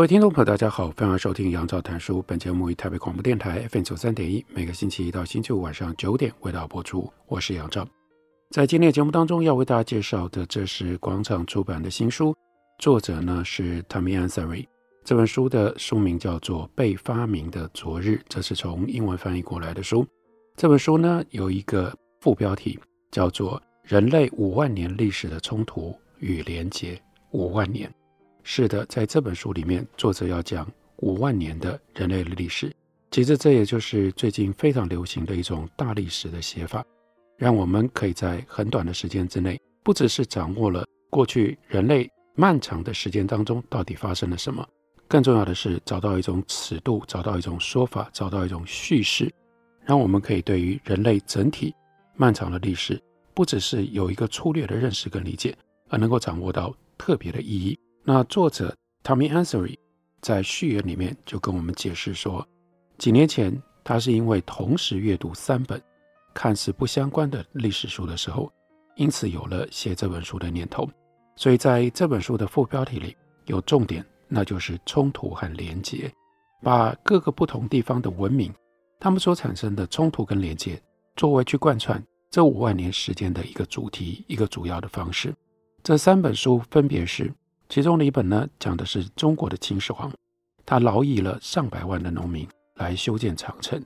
[0.00, 2.24] 各位听众朋友，大家好，欢迎收听杨照谈书。
[2.26, 7.12] 本节目于台北广播电台 FM 九三点一，每个星期一到星期五晚上九点为大家播出。
[7.26, 7.86] 我是杨照，
[8.48, 12.34] 在今天的节目当中要为大家介绍的，这是广场出版的新书，
[12.78, 14.64] 作者呢是 Tommy Ansari。
[15.04, 20.06] 这本书的书名叫做《被发明的昨日》，这是从英文翻译过来的书。
[20.56, 22.80] 这本书呢有一个副标题
[23.10, 26.94] 叫做《人类五万年历史的冲突与连结》，
[27.32, 27.92] 五万年。
[28.42, 32.72] 是的，在这本书里面，作者要讲五万年的人类历史。
[33.10, 36.84] 其实这也就是最近非常流行的一种大历史的写法，
[37.36, 44.66] 让我们可以在很短的时间之内，不只是掌握了过去人类漫长的时间当中到底发生了什么，
[45.08, 49.32] 更重要的是找到一种尺度，找到一种说法，找到一种叙事，
[49.84, 51.74] 让我们可以对于人类整体
[52.16, 53.00] 漫长的历史，
[53.34, 55.56] 不只是有一个粗略的认识跟理解，
[55.88, 57.78] 而能够掌握到特别的意义。
[58.12, 59.78] 那作者 Tommy Ansari
[60.20, 62.44] 在序言里面就跟我们解释说，
[62.98, 65.80] 几年前他是因为同时阅读三本
[66.34, 68.50] 看似不相关的历史书的时候，
[68.96, 70.90] 因此有了写这本书的念头。
[71.36, 76.12] 所以在这本书的副标题里有重点，那就是冲突和连结，
[76.64, 78.52] 把各个不同地方的文明，
[78.98, 80.82] 他们所产生的冲突跟连结，
[81.14, 85.32] 作为去贯穿这五万年时间的一个主题，一个主要的方式。
[85.84, 87.32] 这三本书分别是。
[87.70, 90.12] 其中的一本呢，讲的是中国的秦始皇，
[90.66, 93.80] 他劳役了上百万的农民来修建长城；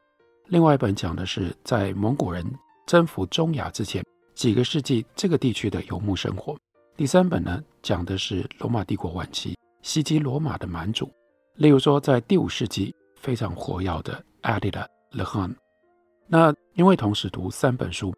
[0.47, 2.43] 另外一本讲的是在蒙古人
[2.87, 4.03] 征服中亚之前
[4.34, 6.56] 几个世纪这个地区的游牧生活；
[6.97, 11.12] 第三本呢，讲的是罗马帝国晚期袭击罗马的蛮族，
[11.56, 15.55] 例如说在第五世纪非常活跃的 Attila the Hun。
[16.27, 18.15] 那因为同时读三本书，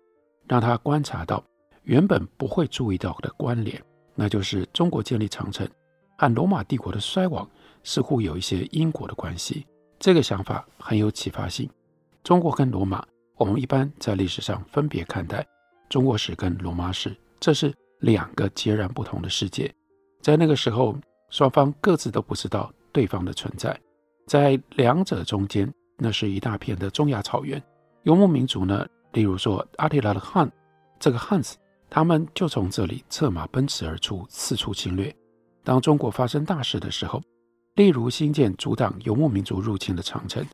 [0.46, 1.42] 让他观察到
[1.82, 3.82] 原本不会注意到的关联。
[4.16, 5.68] 那就是中国建立长城
[6.18, 7.48] 和罗马帝国的衰亡
[7.84, 9.64] 似乎有一些因果的关系。
[10.00, 11.70] 这个想法很有启发性。
[12.24, 13.06] 中国跟罗马，
[13.36, 15.46] 我们一般在历史上分别看待
[15.88, 19.72] 中国史跟罗马史，这是两个截然不同的世界。
[20.20, 20.96] 在那个时候，
[21.30, 23.78] 双方各自都不知道对方的存在。
[24.26, 27.62] 在两者中间，那是一大片的中亚草原。
[28.02, 30.50] 游牧民族呢，例如说阿提拉的汉，
[30.98, 31.56] 这个汉子。
[31.88, 35.14] 他们就从这里策马奔驰而出，四处侵略。
[35.64, 37.20] 当中国发生大事的时候，
[37.74, 40.44] 例如兴建阻挡游牧民族入侵的长城，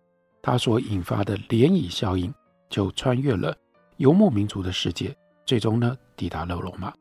[0.43, 2.33] 它所引发的涟漪效应
[2.69, 3.57] 就穿越了
[3.97, 6.93] 游牧民族的世界，最终呢抵达了罗马。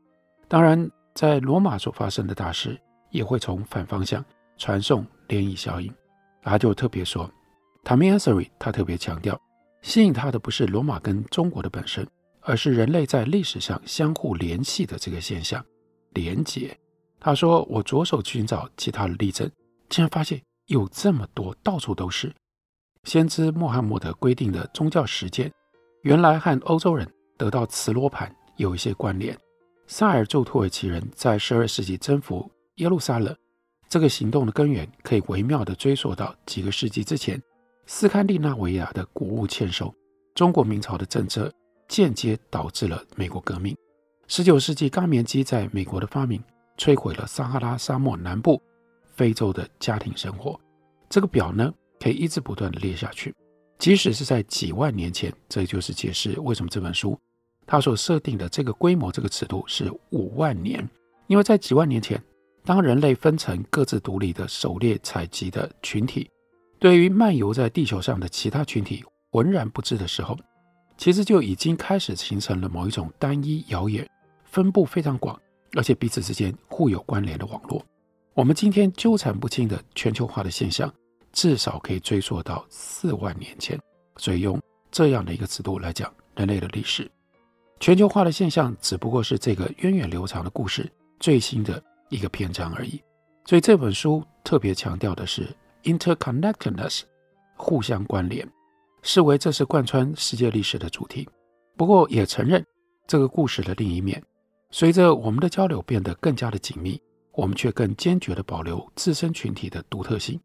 [0.47, 4.23] 当然，在罗马所发生的大事也会从反方向
[4.57, 5.93] 传送涟漪效应。
[6.41, 7.29] 他就特别说
[7.83, 9.39] ，Tommy Ansari 他特别强调，
[9.81, 12.07] 吸引他的不是罗马跟中国的本身。
[12.41, 15.63] 而是人类在历史上相互联系的这个现象，
[16.13, 16.77] 连结。
[17.19, 19.49] 他说：“我着手寻找其他的例证，
[19.89, 22.33] 竟然发现有这么多，到处都是。
[23.03, 25.51] 先知穆罕默德规定的宗教实践，
[26.01, 27.07] 原来和欧洲人
[27.37, 29.37] 得到磁罗盘有一些关联。
[29.85, 33.35] 萨尔柱土耳其人在十二世纪征服耶路撒冷，
[33.87, 37.39] 这个行动的根源可以微妙地追溯到几个世纪之前，
[37.85, 39.93] 斯堪的纳维亚的谷物欠收，
[40.33, 41.53] 中国明朝的政策。”
[41.91, 43.75] 间接导致了美国革命。
[44.29, 46.41] 十九世纪咖棉机在美国的发明，
[46.77, 48.61] 摧毁了撒哈拉沙漠南部
[49.13, 50.57] 非洲的家庭生活。
[51.09, 51.69] 这个表呢，
[51.99, 53.35] 可以一直不断地列下去。
[53.77, 57.19] 即使是在几万年前，这就是解释为什么这本书
[57.67, 60.87] 它所设定的这个规模、这个尺度是五万年。
[61.27, 62.21] 因为在几万年前，
[62.63, 66.29] 当人类分成各自独立的狩猎采集的群体，
[66.79, 70.37] 对于漫游在地球上的其他群体浑然不知的时候。
[71.01, 74.07] 其实就已经开始形成了某一种单一、遥远、
[74.43, 75.35] 分布非常广，
[75.75, 77.83] 而且彼此之间互有关联的网络。
[78.35, 80.93] 我们今天纠缠不清的全球化的现象，
[81.33, 83.79] 至少可以追溯到四万年前。
[84.17, 84.61] 所以用
[84.91, 87.09] 这样的一个尺度来讲人类的历史，
[87.79, 90.87] 全球化的现象只不过是这个源远流长的故事
[91.19, 93.01] 最新的一个篇章而已。
[93.45, 95.49] 所以这本书特别强调的是
[95.81, 97.01] interconnectedness，
[97.55, 98.47] 互相关联。
[99.01, 101.27] 视为这是贯穿世界历史的主题，
[101.75, 102.65] 不过也承认
[103.07, 104.21] 这个故事的另一面，
[104.69, 107.01] 随着我们的交流变得更加的紧密，
[107.33, 110.39] 我们却更坚决地保留自身群体的独特性。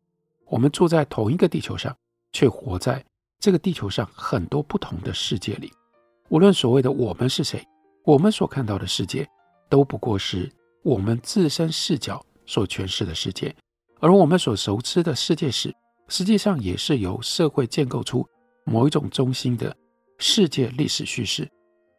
[0.47, 1.95] 我们住在同一个地球上，
[2.33, 3.05] 却活在
[3.39, 5.73] 这个地球上很多不同的世界里。
[6.29, 7.63] 无论所谓的我们是谁，
[8.05, 9.29] 我们所看到的世界，
[9.69, 10.51] 都不过是
[10.83, 13.55] 我们自身视角所诠释的世界。
[14.01, 15.75] 而我们所熟知的世界史，
[16.09, 18.27] 实际上也是由社会建构出
[18.67, 19.75] 某一种中心的
[20.19, 21.49] 世界历史叙事。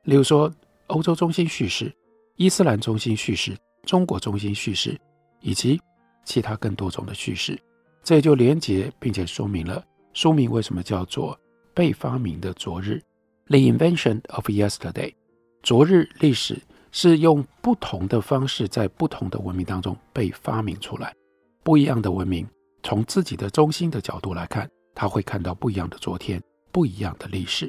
[0.04, 0.54] 例如说，
[0.88, 1.92] 欧洲中心叙事、
[2.36, 5.00] 伊斯兰中心叙事、中国中心叙事，
[5.42, 5.80] 以及
[6.24, 7.60] 其他更多种的叙事。
[8.04, 9.84] 这也就连接并且说明了
[10.14, 11.34] 书名为什么叫做
[11.74, 13.02] 《被发明的昨日》
[13.48, 15.14] （The Invention of Yesterday）。
[15.64, 16.58] 昨日历史
[16.92, 21.14] 是用不同的方式在不同的文明当中被发明出来。
[21.64, 22.48] 不一样的文明
[22.84, 26.42] 从自己的中心的角度来看，他会看到不一样的昨天，
[26.78, 27.68] 不一样的历史。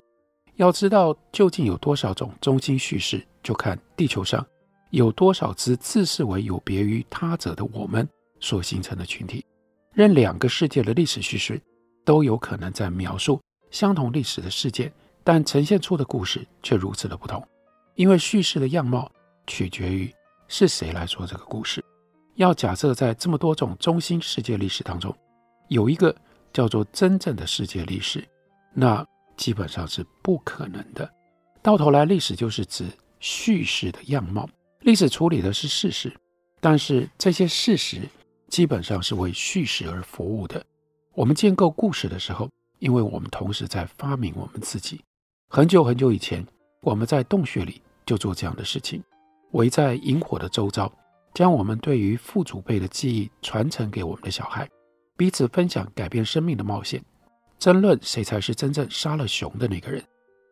[0.57, 4.47] 要知道究竟有多少种中心叙事，就看地球上
[4.91, 8.07] 有多少只自视为有别于他者的我们
[8.39, 9.43] 所形成的群体。
[9.95, 11.59] 任两个世界的历史叙事
[12.05, 13.41] 都有可能在描述
[13.71, 14.93] 相同历史的事件，
[15.25, 17.43] 但呈现出的故事却如此的不同，
[17.95, 19.11] 因为叙事的样貌
[19.47, 20.15] 取决于
[20.49, 21.83] 是谁来说这个故事。
[22.35, 25.17] 要假设在这么多种中心世界历史当中，
[25.69, 26.15] 有一个
[26.53, 28.23] 叫做真正的世界历史，
[28.81, 29.05] 那
[29.37, 31.11] 基本上是不可能的。
[31.61, 32.87] 到头来，历史就是指
[33.19, 34.49] 叙事的样貌，
[34.83, 36.13] 历史处理的是事实，
[36.61, 38.03] 但是这些事实
[38.47, 40.65] 基本上是为叙事而服务的。
[41.13, 42.49] 我们建构故事的时候，
[42.79, 45.01] 因为我们同时在发明我们自己。
[45.49, 46.47] 很久很久以前，
[46.83, 49.03] 我们在洞穴里就做这样的事情，
[49.51, 50.91] 围在营火的周遭。
[51.35, 54.69] 将我们对于父祖辈的记忆传承给我们的小孩，
[55.17, 57.05] 彼此分享改变生命的冒险，
[57.59, 60.03] 争论谁才是真正杀了熊的那个人，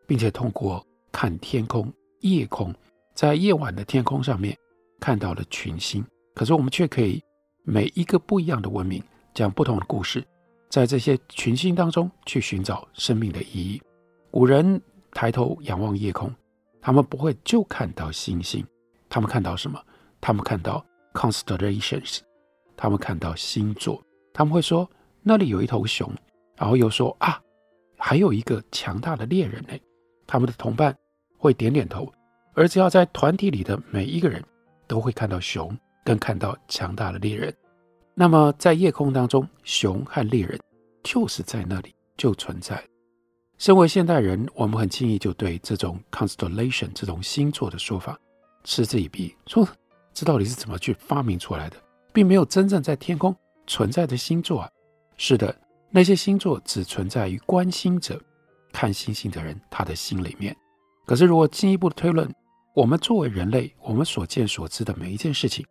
[0.05, 2.73] 并且通过看天空、夜空，
[3.13, 4.55] 在夜晚的天空上面
[4.99, 6.05] 看到了群星。
[6.35, 7.23] 可是我们却可以
[7.63, 9.01] 每一个不一样的文明
[9.33, 10.23] 讲不同的故事，
[10.69, 13.81] 在这些群星当中去寻找生命的意义。
[14.29, 14.79] 古人
[15.11, 16.31] 抬头仰望夜空，
[16.81, 18.65] 他们不会就看到星星，
[19.09, 19.81] 他们看到什么？
[20.19, 22.19] 他们看到 constellations，
[22.75, 24.89] 他们看到星座，他们会说
[25.23, 26.11] 那里有一头熊，
[26.57, 27.39] 然后又说啊，
[27.97, 29.73] 还有一个强大的猎人呢。
[30.25, 30.93] 他们的同伴
[31.37, 32.11] 会点点头，
[32.53, 34.43] 而只要在团体里的每一个人
[34.85, 35.73] 都会看到熊，
[36.03, 37.55] 跟看到强大的猎人。
[38.13, 40.59] 那么在夜空当中，熊和猎人
[41.03, 42.83] 就是在那里就存在。
[43.57, 48.19] 身为现代人，我们很轻易就对这种 constellation 这种星座的说法
[48.63, 49.65] 嗤之以鼻，说。
[50.13, 51.77] 这到底是怎么去发明出来的？
[52.11, 53.35] 并没有真正在天空
[53.67, 54.69] 存在的星座啊！
[55.15, 55.55] 是的，
[55.89, 58.21] 那些星座只存在于观星者、
[58.71, 60.55] 看星星的人他的心里面。
[61.05, 62.29] 可是，如果进一步的推论，
[62.75, 65.65] 我们作为人类，我们所见所知的每一件事情，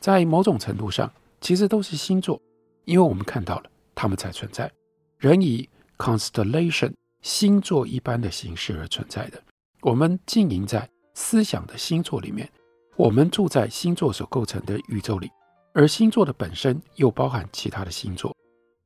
[0.00, 1.10] 在某种程度上
[1.40, 2.40] 其实都是星座，
[2.84, 4.70] 因为我们看到了它们才存在。
[5.18, 6.92] 人以 constellation
[7.22, 9.40] 星座一般的形式而存在的，
[9.80, 12.50] 我们经营在思想的星座里面。
[12.96, 15.30] 我们住在星座所构成的宇宙里，
[15.72, 18.32] 而星座的本身又包含其他的星座。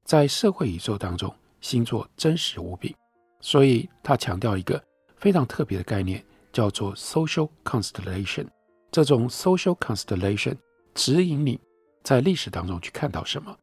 [0.08, 2.96] 在社会宇宙当中，星座真实无比，
[3.42, 4.82] 所以他强调一个
[5.18, 8.46] 非常特别的概念，叫做 social constellation。
[8.90, 10.56] 这种 social constellation
[10.94, 11.60] 指引你
[12.02, 13.54] 在历史当中去看到什么，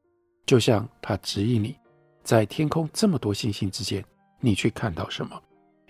[0.45, 1.75] 就像它指引你
[2.23, 4.05] 在天空这么多星星之间，
[4.39, 5.41] 你去看到什么。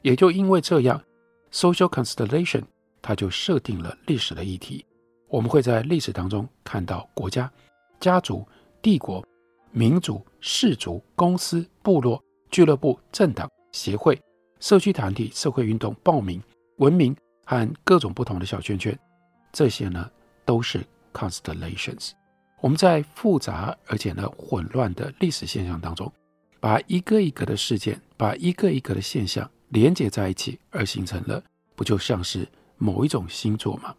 [0.03, 1.03] 也就因为这样
[1.51, 2.63] ，social constellation。
[3.01, 4.85] 它就设定了历史的议题，
[5.27, 7.51] 我们会在历史当中看到国家、
[7.99, 8.47] 家族、
[8.81, 9.23] 帝国、
[9.71, 14.21] 民族、氏族、公司、部落、俱乐部、政党、协会、
[14.59, 16.39] 社区团体、社会运动、报名、
[16.77, 17.15] 文明
[17.47, 18.95] 和各种不同的小圈圈，
[19.51, 20.07] 这些呢
[20.45, 22.11] 都是 constellations。
[22.61, 26.13] 我们在复杂而且呢混乱的历史现象当中，
[26.59, 31.43] 把一个一个的事件，把一个一个的现象连接在一起，而形成了，
[31.75, 32.47] 不就像是？
[32.77, 33.95] 某一种星座吗，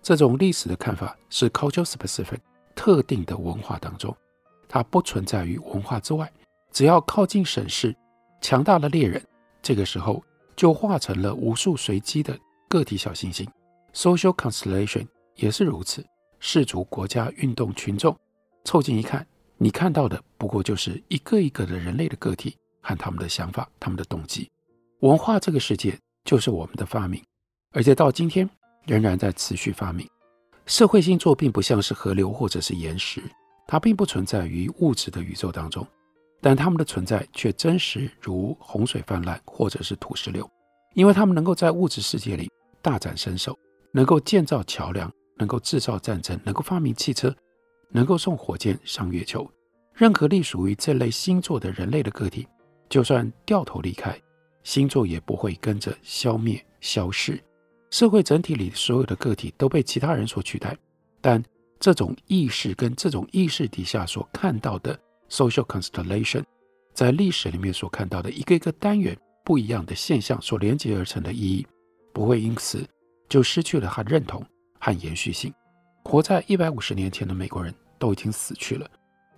[0.00, 2.38] 这种历史的看法是 culture specific
[2.74, 4.14] 特定的文化当中，
[4.72, 6.32] 它不存在于文化之外。
[6.72, 7.94] 只要靠近审视
[8.40, 9.22] 强大的猎人，
[9.60, 10.24] 这个时候
[10.56, 12.36] 就化成了无数随机的
[12.70, 13.46] 个体小行星。
[13.92, 16.02] Social constellation 也是如此，
[16.40, 18.16] 氏族、国家、运动、群众
[18.64, 19.26] 凑近一看，
[19.58, 24.50] 你看到的不过就是一个一个的人类的个体和他们的想法、他们的动机。
[25.00, 27.22] 文化这个世界就是我们的发明。
[27.74, 28.48] 而且到今天
[28.86, 30.08] 仍然在持续发明。
[30.64, 33.22] 社会星座并不像是河流或者是岩石，
[33.72, 35.86] 它并不存在于物质的宇宙当中，
[36.42, 40.46] 但它们的存在却真实如洪水泛滥或者是土石流，
[40.92, 42.50] 因为它们能够在物质世界里
[42.82, 43.58] 大展身手，
[43.90, 47.34] 能够建造桥梁，能够制造战争，能够发明汽车，
[47.88, 49.50] 能够送火箭上月球。
[49.94, 52.46] 任何隶属于这类星座的人类的个体，
[52.90, 54.14] 就算掉头离开，
[54.64, 57.42] 星座也不会跟着消灭消失。
[57.88, 60.76] 社会整体里所有的个体都被其他人所取代，
[61.22, 61.42] 但
[61.82, 64.96] 这种意识跟这种意识底下所看到的
[65.28, 66.44] social constellation，
[66.94, 71.66] 在历史里面所看到的一个一个单元不一样的现象所连接而成的意义，
[72.12, 72.88] 不会因此
[73.28, 74.40] 就失去了它认同
[74.78, 75.52] 和延续性。
[76.04, 78.88] 活在一百五十年前的美国人都已经死去了。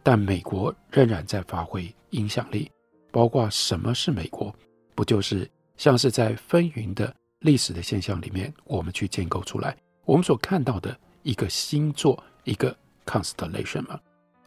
[0.02, 2.70] 但美国仍然在发挥影响力，
[3.10, 4.54] 包括什么是美国？
[4.94, 9.74] 不就是像是在纷纭的历史的现象里面，我们去建构出来
[10.04, 12.74] 我们所看到的一个星座，一个
[13.04, 13.98] constellation 吗？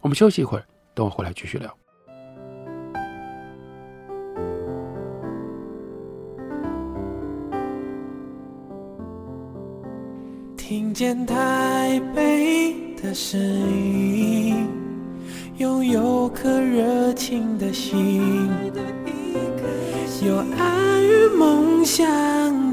[0.02, 0.64] 我们休息一会儿，
[0.94, 1.76] 等我回来继续聊。
[10.56, 14.68] 听见台北的声音。
[15.58, 18.48] 拥有颗热情的心，
[20.24, 22.06] 有爱与梦想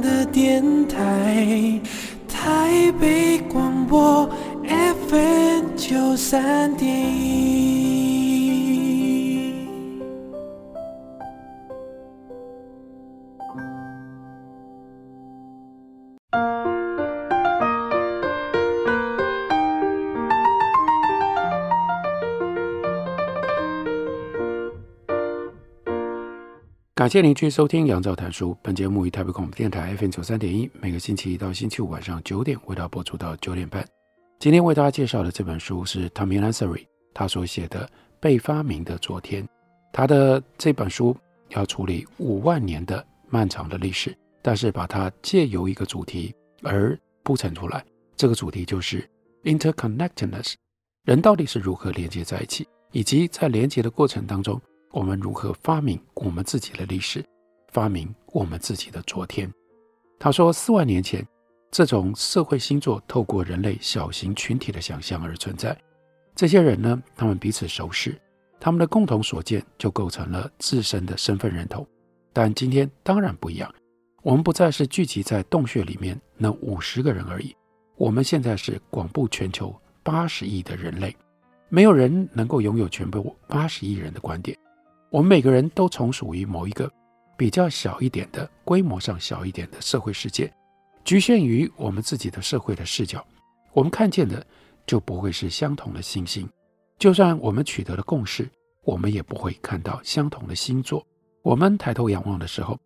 [0.02, 1.80] 的电台，
[2.28, 4.28] 台北广播
[5.84, 7.54] FM 九三点一。
[26.94, 28.52] 感谢您继续收听《杨照谈书》。
[28.62, 33.84] 本节目于台北广播电台 FM 九三点一，每个星期一到星期五晚上九点为大家播出到九点半。
[34.38, 37.86] 今天为大家介绍的这本书是 Tommy Lancery 他所写的
[38.20, 39.42] 《被发明的昨天》。
[39.92, 41.16] 他的这本书
[41.50, 47.82] 要处理五万年的漫长的历史，但是把它借由一个主题而铺陈出来。
[48.16, 49.08] 这个主题就是
[49.44, 50.54] interconnectedness，
[51.04, 54.60] 人到底是如何连接在一起，以及在连接的过程当中。
[54.90, 57.24] 我们如何发明我们自己的历史，
[57.72, 59.52] 发明我们自己的昨天？
[60.20, 61.26] 他说，四万年前，
[61.74, 65.76] 这种社会星座透过人类小型群体的想象而存在。
[66.32, 68.16] 这些人呢，他们彼此熟识，
[68.60, 71.84] 他们的共同所见就构成了自身的身份认同。
[72.32, 73.74] 但今天当然不一样，
[74.22, 77.52] 我们不再是聚集在洞穴里面那五十个人而已，
[77.96, 81.16] 我们现在是广布全球八十亿的人类，
[81.68, 84.56] 没有人能够拥有全部八十亿人的观点。
[85.10, 86.88] 我们每个人都从属于某一个
[87.36, 90.52] 比较小一点的规模上小一点的社会世界，
[91.04, 93.24] 局限于我们自己的社会的视角，
[93.72, 94.44] 我们看见的
[94.86, 96.48] 就不会是相同的星星。
[96.98, 98.50] 就算我们取得了共识，
[98.82, 101.06] 我们也不会看到相同的星座。
[101.42, 102.78] 我们抬头仰望的时候，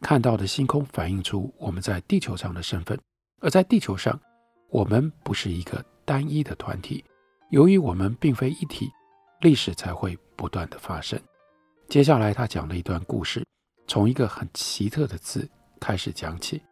[0.00, 2.98] 看到的星空反映出我们在地球上的身份，
[3.40, 4.18] 而在地球上，
[4.70, 7.04] 我们不是一个单一的团体。
[7.50, 8.88] 由于我们并非一体，
[9.40, 11.20] 历史才会不断的发生。
[11.88, 13.44] 接下来，他讲了一段故事，
[13.86, 15.46] 从一个很奇特的字
[15.78, 16.62] 开始讲起。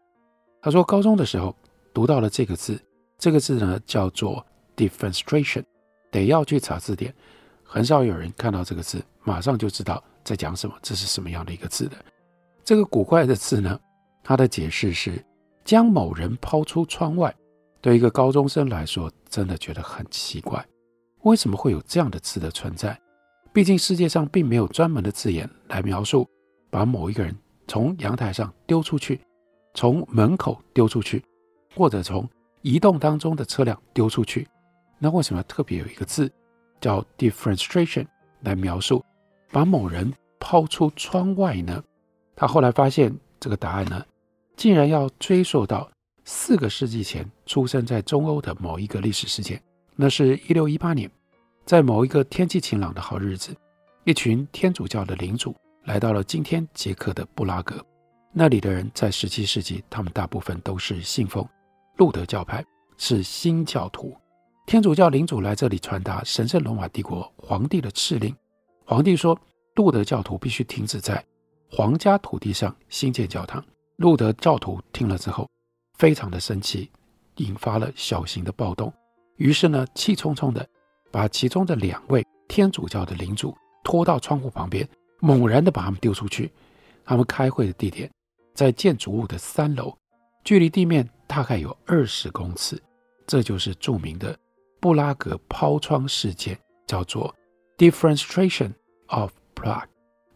[0.66, 1.54] 他说，高中的时候
[1.94, 2.76] 读到了这个字，
[3.20, 4.44] 这个字呢叫做
[4.76, 5.62] “defenestration”，
[6.10, 7.14] 得要去查字典。
[7.62, 11.96] 很少有人看到这个字，马上就知道在讲什么，这是什么样的一个字的。
[12.64, 13.78] 这个古怪的字呢，
[14.24, 15.24] 它的解释是
[15.64, 17.32] 将某人抛出窗外。
[17.80, 20.66] 对一个高中生来说，真的觉得很奇怪，
[21.22, 23.00] 为什么会有这样的字的存在？
[23.52, 26.28] 毕竟世界上并没有专门的字眼来描述
[26.70, 27.32] 把某一个人
[27.68, 29.20] 从阳台上丢出去，
[29.76, 31.22] 从门口丢出去，
[31.76, 32.26] 或者从
[32.62, 34.48] 移动当中的车辆丢出去。
[34.98, 36.32] 那为什么特别有一个字
[36.80, 38.06] 叫 differentiation
[38.40, 39.04] 来描述
[39.52, 41.84] 把某人抛出窗外呢？
[42.34, 44.02] 他后来发现这个答案呢，
[44.56, 45.90] 竟然要追溯到
[46.24, 49.62] 四个世纪前出生在中欧的某一个历史事件，
[49.94, 51.10] 那是一六一八年。
[51.66, 53.54] 在某一个天气晴朗的好日子，
[54.04, 55.54] 一群天主教的领主
[55.84, 57.84] 来到了今天捷克的布拉格。
[58.38, 61.42] 那里的人在17世纪，他们大部分都是信奉
[61.96, 62.62] 路德教派，
[62.98, 64.14] 是新教徒。
[64.66, 68.36] 天主教领主来这里传达神圣罗马帝国皇帝的敕令。
[68.84, 69.40] 皇帝说，
[69.76, 71.24] 路德教徒必须停止在
[71.70, 73.64] 皇家土地上兴建教堂。
[73.96, 75.48] 路德教徒听了之后，
[75.94, 76.90] 非常的生气，
[77.36, 78.92] 引发了小型的暴动。
[79.36, 80.68] 于是呢，气冲冲的。
[81.10, 84.86] 把其中的两位天主教的领主拖到窗户旁边，
[85.20, 86.52] 猛然地把他们丢出去。
[87.02, 88.10] 他们开会的地点
[88.56, 89.96] 在建筑物的三楼，
[90.42, 92.82] 距离地面大概有二十公尺。
[93.26, 94.36] 这就是著名的
[94.80, 97.34] 布拉格抛窗事件，叫做
[97.76, 98.72] Defenestration
[99.08, 99.86] of Prague。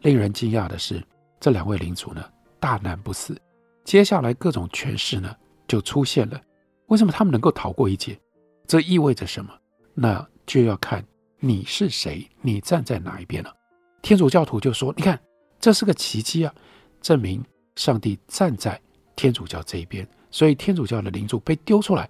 [0.01, 1.03] 令人惊讶的是，
[1.41, 2.23] 这两位领主呢
[2.59, 3.37] 大难不死。
[3.85, 5.35] 接下来各种诠释呢
[5.67, 6.41] 就出现了。
[6.87, 8.19] 为什么他们能够逃过一劫？
[8.67, 9.53] 这意味着什么？
[9.95, 11.05] 那就要看
[11.39, 13.55] 你是谁，你站在哪一边了。
[14.03, 15.21] 天主教徒就说：“你看，
[15.59, 16.55] 这是个奇迹啊，
[17.01, 17.45] 证明
[17.77, 18.81] 上帝站在
[19.17, 22.09] 天主教这一边，所以天主教的领主被丢出来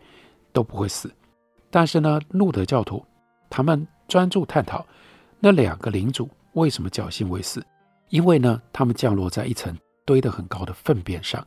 [0.53, 1.13] 都不会死。”
[1.71, 3.05] 但是呢，路德教徒
[3.49, 4.85] 他们专注探讨
[5.39, 7.65] 那两个领主为什么侥幸未死，
[8.09, 11.47] 因为呢，他们降落在一层堆得很高的粪便上。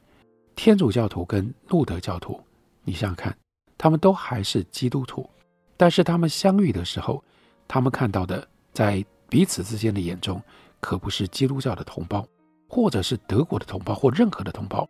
[0.56, 2.40] 天主教徒跟路德教徒，
[2.84, 3.38] 你想想看，
[3.78, 5.30] 他们都还是基督徒，
[5.76, 7.22] 但是他们相遇的时候，
[7.68, 10.42] 他们看到的在彼此之间的眼中，
[10.80, 12.26] 可不是基督教的同胞，
[12.74, 14.90] 或者是德国的同胞，或任何的同胞。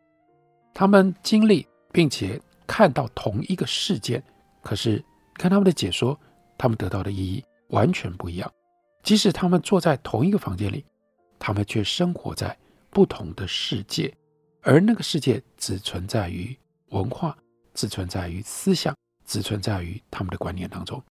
[0.73, 4.23] 他们经历并且看到同一个事件，
[4.61, 6.17] 可是看他们的解说，
[6.57, 8.49] 他们得到的意义完全不一样。
[9.03, 10.85] 即使他们坐在同一个房间里，
[11.37, 12.57] 他们却生活在
[12.89, 14.15] 不同的世界，
[14.61, 16.57] 而那个世界只存在于
[16.91, 17.37] 文化，
[17.73, 21.03] 只存在于思想，只存在于他们的观念当中。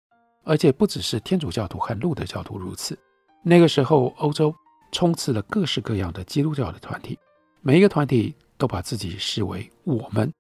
[0.46, 2.98] 而且不只是天主教徒和路德教徒如此。
[3.44, 4.56] 那个时候，欧洲
[4.92, 7.18] 充斥了各式各样的基督教的团体，
[7.62, 10.32] 每一个团体都把自己视为我们，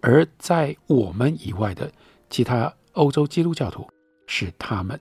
[0.00, 1.90] 而在我们以外的
[2.28, 3.86] 其他欧洲基督教徒
[4.26, 4.98] 是他们。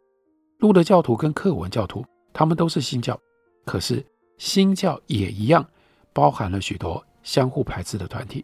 [0.59, 3.19] 路德教徒跟克文教徒，他们都是新教，
[3.65, 4.05] 可是
[4.37, 5.65] 新教也一样，
[6.13, 8.43] 包含了许多相互排斥的团体。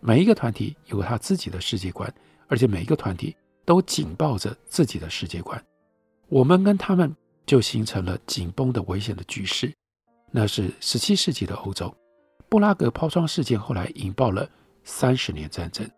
[0.00, 2.12] 每一个团体有他自己的世界观，
[2.48, 5.62] 而且每一个团体都紧抱着自己的世界观。
[6.28, 7.14] 我们跟他们。
[7.46, 9.72] 就形成了紧绷的危险的局势。
[10.38, 11.90] 那是十七世纪的欧洲，
[12.50, 14.46] 布拉格抛窗事件后来引爆了
[14.84, 15.90] 三十年战争。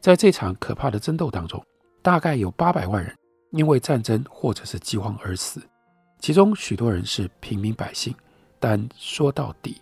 [0.00, 1.64] 在这场可怕的争斗当中，
[2.02, 3.16] 大概有八百万人
[3.52, 5.62] 因为战争或者是饥荒而死，
[6.18, 8.12] 其中许多人是平民百姓。
[8.58, 9.80] 但说到底，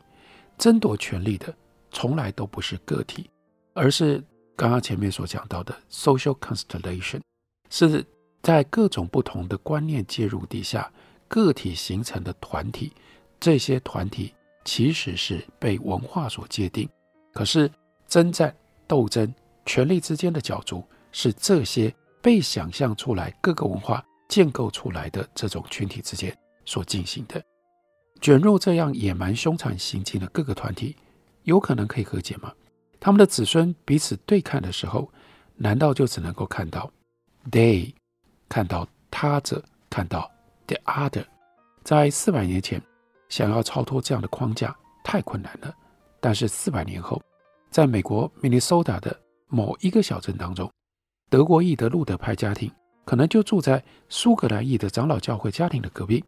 [0.58, 1.54] 争夺权力的
[1.90, 3.30] 从来都不是个体，
[3.72, 4.22] 而是
[4.54, 7.22] 刚刚前面所讲到的 social constellation，
[7.70, 8.04] 是
[8.42, 10.92] 在各种不同的观念介入底下。
[11.28, 12.92] 个体形成的团体，
[13.42, 14.32] 这些团体
[14.64, 16.88] 其实是被文化所界定。
[17.32, 17.68] 可是，
[18.06, 18.54] 征战、
[18.86, 19.34] 斗争、
[19.66, 26.32] 权力之间的角逐，是这些被想象出来、各个文化建构出来的这种群体之间
[26.64, 27.42] 所进行的。
[28.20, 30.94] 卷入这样野蛮凶残行径的各个团体，
[31.42, 32.52] 有可能可以和解吗？
[33.00, 35.10] 他们的子孙彼此对看的时候，
[35.56, 36.88] 难道就只能够看到
[37.50, 37.92] they，
[38.48, 40.30] 看到他者，看到
[40.68, 41.24] ？The other，
[41.82, 42.80] 在四百年前，
[43.32, 45.74] 想要超脱这样的框架太困难了。
[46.20, 47.18] 但是四百年后，
[47.70, 49.18] 在美国明尼苏达的
[49.48, 50.70] 某一个小镇当中，
[51.30, 52.70] 德国裔的路德派家庭
[53.06, 56.22] 可能就住在苏格兰裔的长老教会家庭的隔壁，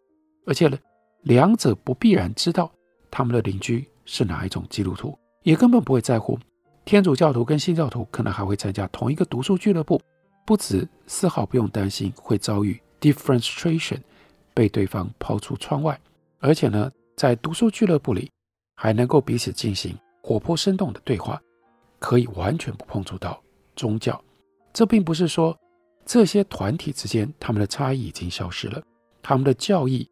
[0.47, 0.75] 而且呢，
[1.21, 2.71] 两者不必然知道
[3.11, 6.39] 他们的邻居是哪一种基督徒，也根本不会在乎。
[6.85, 10.01] 天主教徒跟新教徒可能还会参加同一个读书俱乐部，
[10.43, 13.99] 不止丝毫不用担心会遭遇 differentiation，。
[14.55, 15.99] 被对方抛出窗外，
[16.45, 18.29] 而且呢，在读书俱乐部里
[18.75, 21.41] 还能够彼此进行活泼生动的对话，
[21.97, 23.41] 可以完全不碰触到
[23.75, 24.23] 宗教。
[24.71, 25.57] 这并不是说
[26.05, 28.79] 这些团体之间他们的差异已经消失了，
[29.23, 30.07] 他们的教义，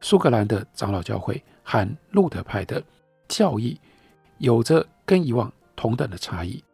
[0.00, 2.82] 苏格兰的长老教会和路德派的
[3.28, 3.78] 教义
[4.38, 6.64] 有着跟以往同等的差异。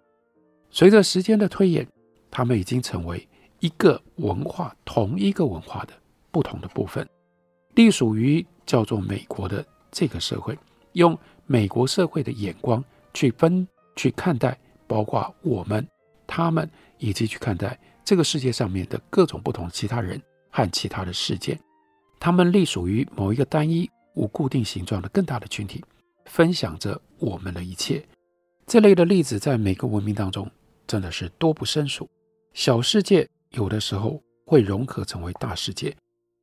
[0.71, 1.85] 随着时间的推演，
[2.31, 5.93] 他们已经成为一个文化，同一个文化的。
[6.31, 7.05] 不同的部分，
[7.75, 10.57] 隶属于叫做美国的这个社会，
[10.93, 14.57] 用美国社会的眼光去分去看待，
[14.87, 15.85] 包括我们、
[16.25, 21.59] 他们，以及去看待这个世界上面的各种不同其他人和其他的事件。
[22.21, 25.85] 他们隶属于某一个单一无固定形状的更大的群体，
[26.27, 28.01] 分享着我们的一切。
[28.69, 30.49] 这类的例子在每个文明当中
[30.87, 32.09] 真的是多不胜数。
[32.55, 35.93] 小世界有的时候会融合成为大世界。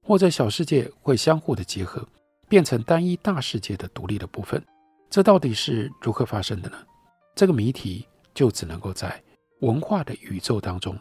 [0.04, 2.02] 或者小世界会相互的结合，
[2.48, 4.64] 变成单一大世界的独立的部分，
[5.10, 6.78] 这到底是如何发生的呢？
[7.36, 9.22] 这个谜题就只能够在
[9.62, 10.98] 文化的宇宙当中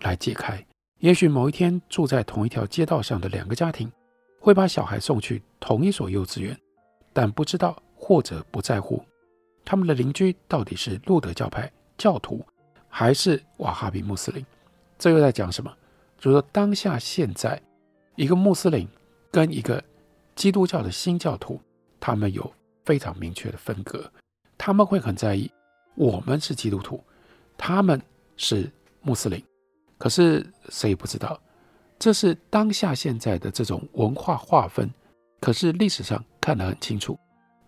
[0.00, 0.64] 来解开。
[0.98, 3.90] 也许某一天住在同一条街道上的两个家庭，
[4.40, 6.56] 会把小孩送去同一所幼稚园，
[7.12, 9.04] 但不知道或者不在乎
[9.64, 12.44] 他们的邻居到底是路德教派教徒
[12.88, 14.44] 还是瓦哈比穆斯林。
[14.98, 15.74] 这又在讲什么？
[16.18, 17.60] 就是说当下现在。
[18.14, 18.86] 一个穆斯林
[19.30, 19.82] 跟一个
[20.34, 21.60] 基督教的新教徒，
[22.00, 22.52] 他们有
[22.84, 24.10] 非常明确的分隔。
[24.56, 25.50] 他们会很在意，
[25.94, 27.02] 我们是基督徒，
[27.56, 28.00] 他们
[28.36, 29.42] 是穆斯林。
[29.98, 31.40] 可是谁也不知道，
[31.98, 34.90] 这是当下现在的这种文化划分。
[35.40, 37.18] 可是历史上看得很清楚，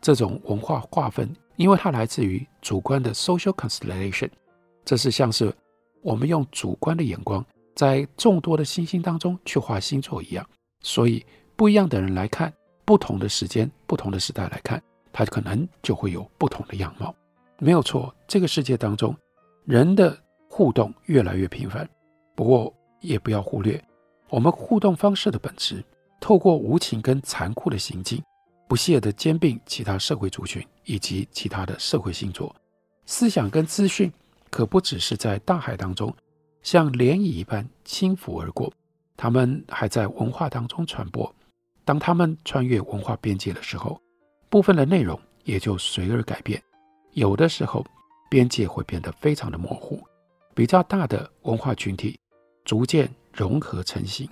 [0.00, 4.31] 这种文化划分，因为它来自于主观的 social constellation，
[4.85, 5.53] 这是像是
[6.03, 10.48] 我们用主观的眼光在众多的星星当中去画星座一样。
[10.83, 11.24] 所以，
[11.57, 12.53] 不一样的人来看，
[12.85, 17.14] 不同的时间、不同的时代来看，它可能就会有不同的样貌。
[17.59, 19.17] 没有错，这个世界当中，
[19.64, 20.17] 人的
[20.49, 21.88] 互动越来越频繁。
[22.35, 23.83] 不过，也不要忽略
[24.29, 25.85] 我们互动方式的本质，
[26.21, 28.21] 透过无情跟残酷的行径，
[28.67, 32.55] 不懈地兼并其他社会族群以及其他的社会星座。
[33.07, 34.12] 思想跟资讯
[34.51, 36.12] 可不只是在大海当中
[36.62, 38.73] 像涟漪一般轻浮而过。
[39.17, 41.33] 他们还在文化当中传播。
[41.85, 44.01] 当他们穿越文化边界的时候，
[44.49, 46.62] 部分的内容也就随而改变。
[47.12, 47.85] 有的时候，
[48.31, 50.03] 边界会变得非常的模糊。
[50.55, 52.18] 比较大的文化群体
[52.64, 54.29] 逐渐融合成型，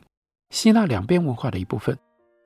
[0.51, 1.99] 吸纳两边文化的一部分。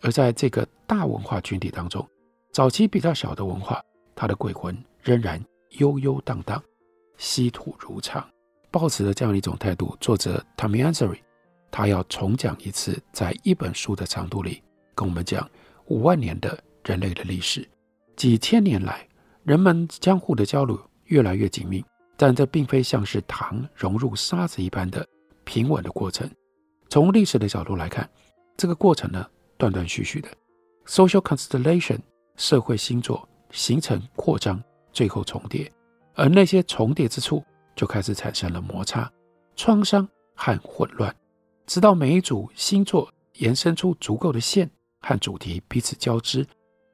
[0.02, 2.06] 而在这个大文化群体当中，
[2.52, 3.82] 早期比较小的文化，
[4.14, 5.42] 它的鬼魂仍然
[5.78, 6.62] 悠悠荡荡，
[7.16, 8.26] 稀土如常。
[8.70, 11.18] 抱持着这样一种态度，作者 Tommy Ansari。
[11.70, 14.62] 他要重讲一次，在一本书的长度里，
[14.96, 15.48] 跟我们讲
[15.84, 17.68] 五万年的人类的历史。
[18.16, 19.06] 几千年来，
[19.44, 21.84] 人们相互的交流越来越紧密，
[22.16, 25.06] 但这并非像是糖融入沙子一般的
[25.44, 26.28] 平稳的过程。
[26.88, 28.08] 从历史的角度来看，
[28.56, 29.24] 这个过程呢，
[29.58, 30.28] 断断续续的。
[30.86, 31.98] Social constellation
[32.36, 35.70] 社会星座形成扩张，最后重叠，
[36.14, 39.10] 而那些重叠之处就开始产生了摩擦、
[39.56, 41.14] 创伤和混乱。
[41.66, 46.46] 直到每一组星座延伸出足够的线和主题彼此交织，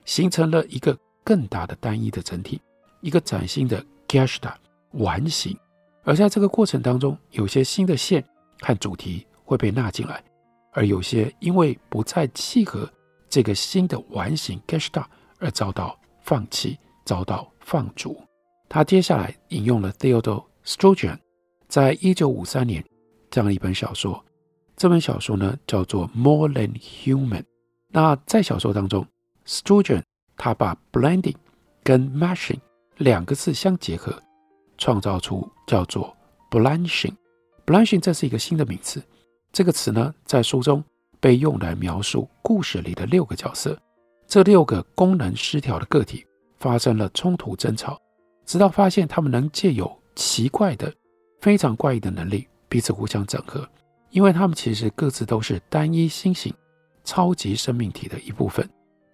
[0.04, 2.60] 形成了一个更大的单一的整体，
[3.00, 4.54] 一个崭新的 geshta
[4.92, 5.56] 完形。
[6.04, 8.24] 而在这个过程当中，有些新的线
[8.60, 10.22] 和主题会被纳进来，
[10.72, 12.90] 而有些因为不再契合
[13.28, 15.06] 这个新的完形 Gestalt
[15.38, 18.20] 而遭到放弃、遭到放逐。
[18.68, 21.18] 他接下来引用了 Theodore Sturgeon
[21.68, 22.84] 在一九五三年
[23.30, 24.24] 这样一本小说。
[24.76, 27.42] 这本小说呢叫做《More Than Human》。
[27.94, 29.06] 那在小说当中
[29.46, 30.02] ，Sturgeon
[30.36, 31.36] 他把 blending
[31.84, 32.58] 跟 mashing
[32.96, 34.18] 两个字相结合，
[34.78, 36.16] 创造出叫做
[36.50, 37.12] blanching。
[37.66, 39.02] blanching 这是一个新的名词。
[39.52, 40.82] 这个词呢在书中
[41.20, 43.78] 被用来描述故事里的六个角色。
[44.26, 46.26] 这六个功能失调的个体
[46.58, 48.00] 发生了冲突争吵，
[48.46, 50.90] 直到发现他们能借由奇怪的、
[51.42, 53.68] 非常怪异的能力彼此互相整合。
[54.08, 56.52] 因为他们其实各自都是单一星型
[57.04, 58.68] 超级生命体的一部分，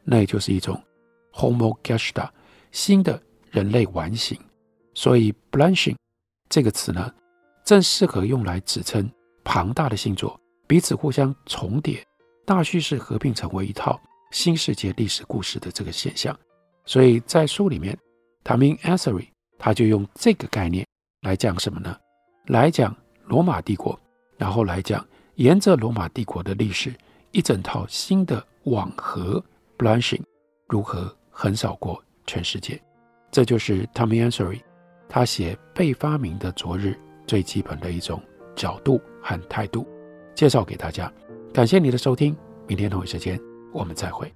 [0.04, 0.82] 那也就是一种
[1.32, 2.30] Homo Gestalt
[2.72, 3.20] 新的
[3.50, 4.38] 人类完形。
[4.94, 5.96] 所以 blanching
[6.48, 7.12] 这个词呢，
[7.64, 9.10] 正适合用来指称
[9.44, 12.04] 庞大的星座彼此互相重叠、
[12.44, 14.00] 大叙事合并成为一套
[14.32, 16.36] 新世界历史故事的这个现象。
[16.84, 17.96] 所以在书里面
[18.44, 20.86] ，Tommy Ansari 他就用这个概念
[21.22, 21.96] 来讲什么呢？
[22.46, 23.98] 来讲罗马帝国。
[24.36, 26.94] 然后来讲，沿着罗马帝国的历史，
[27.32, 29.42] 一整套新的网盒
[29.76, 30.22] blanching
[30.68, 32.80] 如何横扫过全世界，
[33.30, 34.60] 这就是 Tommy Ansari
[35.08, 38.22] 他写被发明的昨日最基本的一种
[38.56, 39.86] 角度和态度，
[40.34, 41.12] 介绍给大家。
[41.52, 42.36] 感谢你的收听，
[42.66, 43.40] 明天同一时间
[43.72, 44.32] 我们再会。